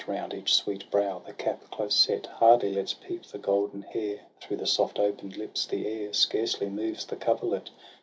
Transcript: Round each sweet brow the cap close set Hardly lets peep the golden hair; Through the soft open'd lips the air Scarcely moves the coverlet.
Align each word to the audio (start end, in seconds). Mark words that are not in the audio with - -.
Round 0.07 0.33
each 0.33 0.55
sweet 0.55 0.89
brow 0.89 1.21
the 1.23 1.31
cap 1.31 1.69
close 1.69 1.93
set 1.95 2.25
Hardly 2.25 2.73
lets 2.73 2.95
peep 2.95 3.21
the 3.23 3.37
golden 3.37 3.83
hair; 3.83 4.21
Through 4.41 4.57
the 4.57 4.65
soft 4.65 4.97
open'd 4.97 5.37
lips 5.37 5.67
the 5.67 5.85
air 5.85 6.11
Scarcely 6.11 6.69
moves 6.69 7.05
the 7.05 7.15
coverlet. 7.15 7.69